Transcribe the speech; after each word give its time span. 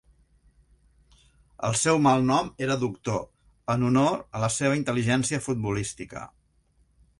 El 1.69 1.77
seu 1.81 1.99
malnom 2.05 2.49
era 2.69 2.79
"Doctor", 2.85 3.21
en 3.75 3.87
honor 3.91 4.17
a 4.39 4.43
la 4.47 4.51
seva 4.57 4.81
intel·ligència 4.81 5.43
futbolística. 5.51 6.27